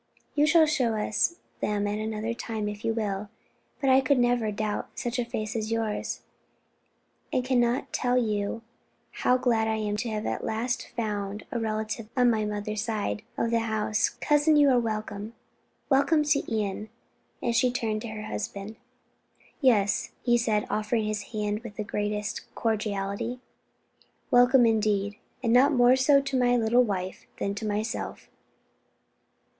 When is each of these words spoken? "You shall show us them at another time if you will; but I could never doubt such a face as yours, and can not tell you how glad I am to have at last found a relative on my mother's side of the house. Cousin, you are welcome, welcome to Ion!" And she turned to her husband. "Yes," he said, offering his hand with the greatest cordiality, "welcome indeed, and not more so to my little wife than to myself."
"You 0.33 0.47
shall 0.47 0.65
show 0.65 0.95
us 0.95 1.35
them 1.59 1.85
at 1.85 1.99
another 1.99 2.33
time 2.33 2.67
if 2.67 2.83
you 2.83 2.91
will; 2.91 3.29
but 3.79 3.91
I 3.91 4.01
could 4.01 4.17
never 4.17 4.51
doubt 4.51 4.89
such 4.97 5.19
a 5.19 5.25
face 5.25 5.55
as 5.55 5.71
yours, 5.71 6.21
and 7.31 7.45
can 7.45 7.59
not 7.59 7.93
tell 7.93 8.17
you 8.17 8.63
how 9.11 9.37
glad 9.37 9.67
I 9.67 9.75
am 9.75 9.97
to 9.97 10.09
have 10.09 10.25
at 10.25 10.43
last 10.43 10.87
found 10.95 11.45
a 11.51 11.59
relative 11.59 12.09
on 12.17 12.31
my 12.31 12.45
mother's 12.45 12.81
side 12.81 13.21
of 13.37 13.51
the 13.51 13.59
house. 13.59 14.09
Cousin, 14.09 14.55
you 14.55 14.71
are 14.71 14.79
welcome, 14.79 15.35
welcome 15.87 16.23
to 16.23 16.41
Ion!" 16.51 16.89
And 17.39 17.55
she 17.55 17.71
turned 17.71 18.01
to 18.01 18.07
her 18.07 18.23
husband. 18.23 18.77
"Yes," 19.61 20.13
he 20.23 20.35
said, 20.35 20.65
offering 20.67 21.05
his 21.05 21.31
hand 21.31 21.59
with 21.59 21.75
the 21.75 21.83
greatest 21.83 22.41
cordiality, 22.55 23.39
"welcome 24.31 24.65
indeed, 24.65 25.17
and 25.43 25.53
not 25.53 25.71
more 25.71 25.95
so 25.95 26.19
to 26.19 26.39
my 26.39 26.55
little 26.55 26.81
wife 26.83 27.27
than 27.37 27.53
to 27.53 27.67
myself." 27.67 28.31